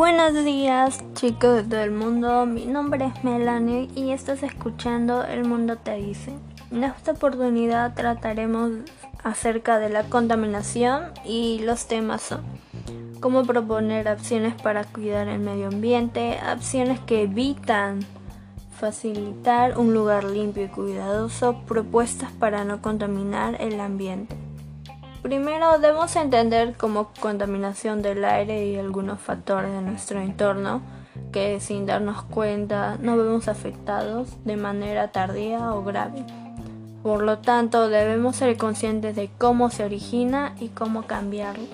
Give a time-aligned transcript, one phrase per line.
[0.00, 5.44] Buenos días chicos de todo el mundo, mi nombre es Melanie y estás escuchando El
[5.44, 6.32] Mundo Te Dice.
[6.70, 8.70] En esta oportunidad trataremos
[9.22, 12.40] acerca de la contaminación y los temas son
[13.20, 18.00] cómo proponer acciones para cuidar el medio ambiente, acciones que evitan
[18.70, 24.34] facilitar un lugar limpio y cuidadoso, propuestas para no contaminar el ambiente.
[25.22, 30.80] Primero debemos entender como contaminación del aire y algunos factores de nuestro entorno
[31.30, 36.24] que sin darnos cuenta no vemos afectados de manera tardía o grave.
[37.02, 41.64] Por lo tanto, debemos ser conscientes de cómo se origina y cómo cambiarlo.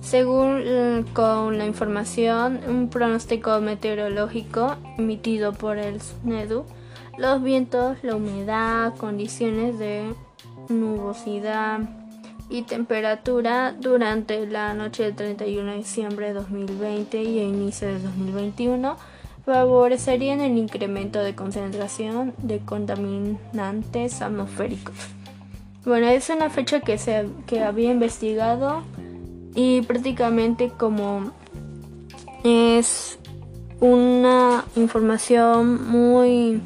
[0.00, 6.64] Según con la información, un pronóstico meteorológico emitido por el SNEDU,
[7.18, 10.14] los vientos, la humedad, condiciones de
[10.68, 11.80] nubosidad,
[12.48, 17.98] y temperatura durante la noche del 31 de diciembre de 2020 y el inicio de
[18.00, 18.96] 2021
[19.44, 24.94] favorecerían el incremento de concentración de contaminantes atmosféricos.
[25.84, 28.82] Bueno, es una fecha que se que había investigado
[29.54, 31.30] y prácticamente como
[32.42, 33.18] es
[33.80, 36.60] una información muy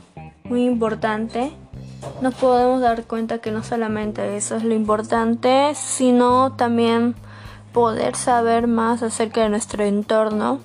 [0.44, 1.53] muy importante
[2.20, 7.15] nos podemos dar cuenta que no solamente eso es lo importante, sino también
[7.73, 10.61] poder saber más acerca de nuestro entorno,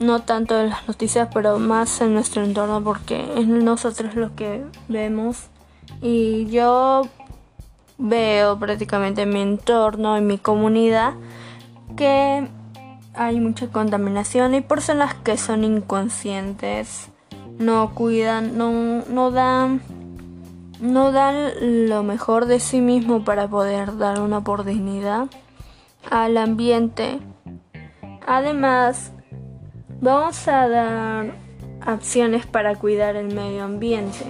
[0.00, 4.64] no tanto en las noticias, pero más en nuestro entorno porque es nosotros lo que
[4.88, 5.46] vemos.
[6.00, 7.02] Y yo
[7.98, 11.14] veo prácticamente en mi entorno, en mi comunidad,
[11.96, 12.48] que
[13.14, 17.08] hay mucha contaminación y personas que son inconscientes,
[17.58, 19.82] no cuidan, no, no dan
[20.82, 25.28] no dan lo mejor de sí mismo para poder dar una oportunidad
[26.10, 27.20] al ambiente.
[28.26, 29.12] Además,
[30.00, 31.34] vamos a dar
[31.80, 34.24] acciones para cuidar el medio ambiente.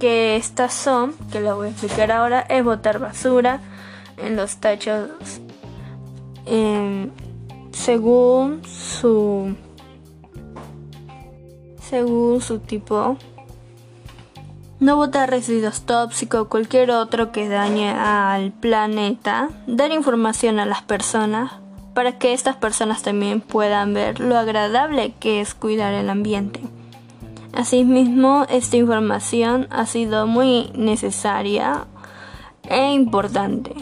[0.00, 3.60] Que estas son, que lo voy a explicar ahora, es botar basura
[4.18, 5.08] en los tachos
[7.72, 9.54] según su
[11.80, 13.16] según su tipo
[14.78, 20.82] no botar residuos tóxicos o cualquier otro que dañe al planeta, dar información a las
[20.82, 21.52] personas
[21.94, 26.60] para que estas personas también puedan ver lo agradable que es cuidar el ambiente.
[27.54, 31.86] Asimismo, esta información ha sido muy necesaria
[32.68, 33.74] e importante,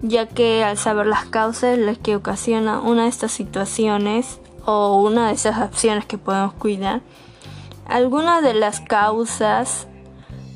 [0.00, 5.28] ya que al saber las causas las que ocasiona una de estas situaciones o una
[5.28, 7.00] de esas acciones que podemos cuidar,
[7.86, 9.86] algunas de las causas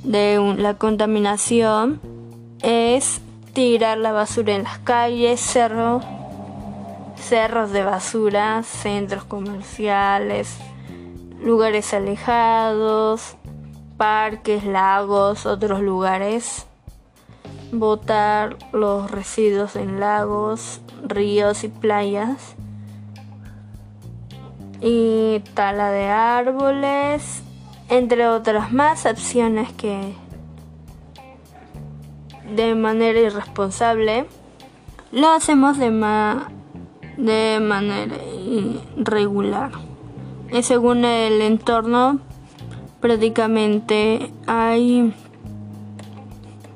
[0.06, 2.00] de la contaminación
[2.62, 3.21] es
[3.53, 6.05] tirar la basura en las calles, cerros,
[7.17, 10.59] cerros de basura, centros comerciales,
[11.43, 13.37] lugares alejados,
[13.97, 16.66] parques, lagos, otros lugares.
[17.72, 22.55] Botar los residuos en lagos, ríos y playas.
[24.81, 27.43] Y tala de árboles
[27.89, 30.15] entre otras más opciones que
[32.55, 34.27] de manera irresponsable
[35.13, 35.91] lo hacemos de,
[37.17, 38.17] de manera
[38.97, 39.73] irregular.
[40.53, 42.21] Y según el entorno,
[43.01, 45.15] prácticamente hay,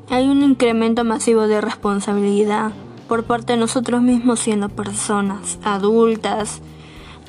[0.09, 2.73] hay un incremento masivo de responsabilidad
[3.09, 6.63] por parte de nosotros mismos siendo personas adultas,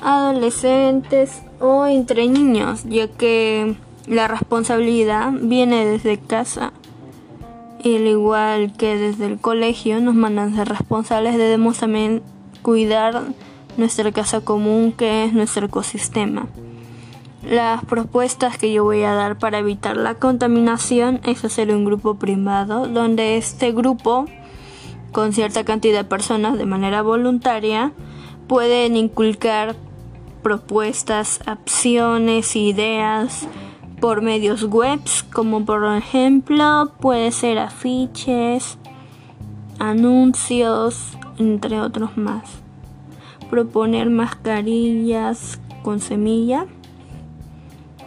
[0.00, 6.72] adolescentes o entre niños, ya que la responsabilidad viene desde casa.
[7.84, 12.20] Al igual que desde el colegio nos mandan ser responsables, debemos también
[12.62, 13.22] cuidar
[13.76, 16.48] nuestra casa común que es nuestro ecosistema.
[17.48, 22.16] Las propuestas que yo voy a dar para evitar la contaminación es hacer un grupo
[22.16, 24.26] privado donde este grupo
[25.12, 27.92] con cierta cantidad de personas de manera voluntaria
[28.46, 29.74] pueden inculcar
[30.42, 33.48] propuestas, opciones, ideas
[34.00, 38.78] por medios webs, como por ejemplo puede ser afiches,
[39.78, 42.42] anuncios, entre otros más.
[43.48, 46.66] Proponer mascarillas con semilla,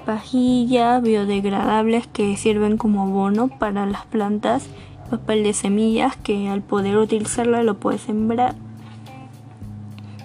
[0.06, 4.68] pajillas biodegradables que sirven como bono para las plantas,
[5.10, 8.56] papel de semillas que al poder utilizarlo lo puedes sembrar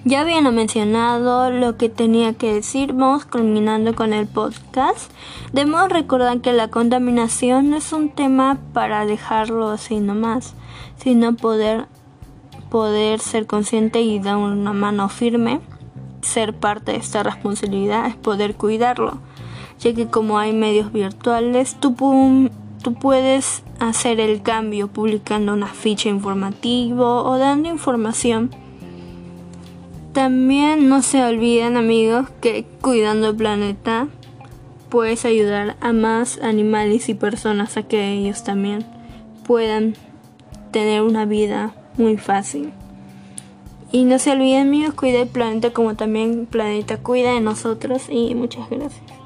[0.04, 5.10] ya habían mencionado lo que tenía que decirnos, culminando con el podcast.
[5.52, 10.54] Debemos recordar que la contaminación no es un tema para dejarlo así nomás,
[10.96, 11.86] sino poder,
[12.70, 15.60] poder ser consciente y dar una mano firme
[16.22, 19.18] ser parte de esta responsabilidad es poder cuidarlo,
[19.78, 21.94] ya que como hay medios virtuales, tú,
[22.82, 28.50] tú puedes hacer el cambio publicando una ficha informativa o dando información.
[30.12, 34.08] También no se olviden amigos que cuidando el planeta
[34.88, 38.84] puedes ayudar a más animales y personas a que ellos también
[39.46, 39.94] puedan
[40.72, 42.72] tener una vida muy fácil.
[43.92, 48.08] Y no se olviden amigos, cuida el planeta como también el planeta cuida de nosotros
[48.08, 49.19] y muchas gracias.